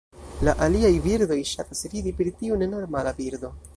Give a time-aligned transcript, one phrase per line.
[0.47, 3.53] La aliaj birdoj ŝatas ridi pri tiu nenormala birdo.